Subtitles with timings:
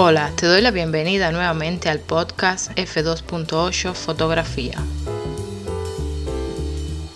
[0.00, 4.78] Hola, te doy la bienvenida nuevamente al podcast F2.8 Fotografía.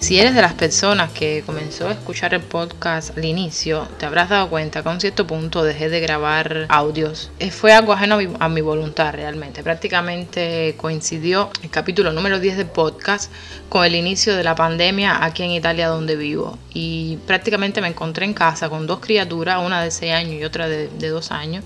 [0.01, 4.31] Si eres de las personas que comenzó a escuchar el podcast al inicio, te habrás
[4.31, 7.31] dado cuenta que a un cierto punto dejé de grabar audios.
[7.39, 9.63] Eh, fue algo ajeno a mi, voluntad realmente.
[9.63, 13.31] Prácticamente coincidió el capítulo número 10 del podcast
[13.69, 16.59] con el inicio de la pandemia aquí en Italia donde vivo.
[16.75, 20.67] Y prácticamente me encontré en casa con dos criaturas, una de 6 años y otra
[20.67, 21.63] de, de 2 años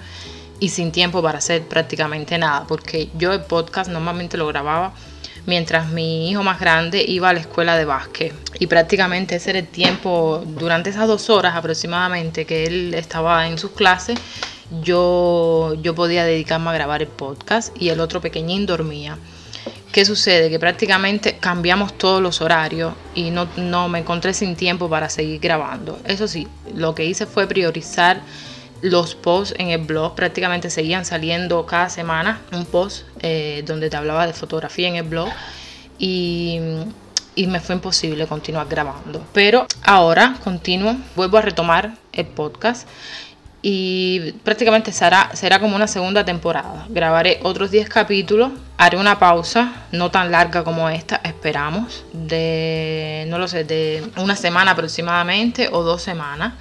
[0.60, 4.94] y sin tiempo para hacer prácticamente nada, porque yo el podcast normalmente lo grababa
[5.46, 8.34] mientras mi hijo más grande iba a la escuela de básquet.
[8.58, 13.58] Y prácticamente ese era el tiempo, durante esas dos horas aproximadamente que él estaba en
[13.58, 14.18] sus clases,
[14.82, 19.16] yo, yo podía dedicarme a grabar el podcast y el otro pequeñín dormía.
[19.92, 20.50] ¿Qué sucede?
[20.50, 25.40] Que prácticamente cambiamos todos los horarios y no, no me encontré sin tiempo para seguir
[25.40, 25.98] grabando.
[26.04, 28.20] Eso sí, lo que hice fue priorizar
[28.90, 33.96] los posts en el blog prácticamente seguían saliendo cada semana un post eh, donde te
[33.96, 35.28] hablaba de fotografía en el blog
[35.98, 36.60] y,
[37.34, 39.24] y, me fue imposible continuar grabando.
[39.32, 42.86] Pero ahora continuo, vuelvo a retomar el podcast
[43.62, 46.86] y prácticamente será, será como una segunda temporada.
[46.88, 53.38] Grabaré otros 10 capítulos, haré una pausa, no tan larga como esta, esperamos, de, no
[53.38, 56.52] lo sé, de una semana aproximadamente o dos semanas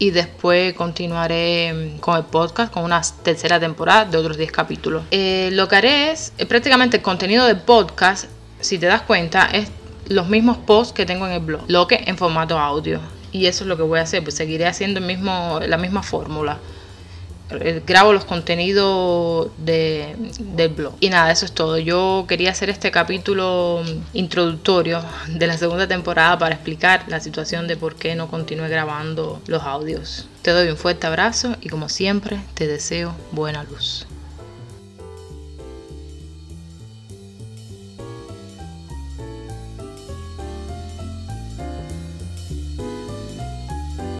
[0.00, 5.04] y después continuaré mm, con el podcast con una tercera temporada de otros 10 capítulos.
[5.10, 8.24] Eh, lo que haré es eh, prácticamente el contenido del podcast,
[8.60, 9.70] si te das cuenta, es
[10.08, 12.98] los mismos posts que tengo en el blog, lo que en formato audio.
[13.30, 16.02] Y eso es lo que voy a hacer, pues seguiré haciendo el mismo, la misma
[16.02, 16.58] fórmula.
[17.52, 20.94] Eh, grabo los contenidos de, del blog.
[21.00, 21.78] Y nada, eso es todo.
[21.78, 27.76] Yo quería hacer este capítulo introductorio de la segunda temporada para explicar la situación de
[27.76, 30.28] por qué no continué grabando los audios.
[30.42, 34.06] Te doy un fuerte abrazo y como siempre te deseo buena luz.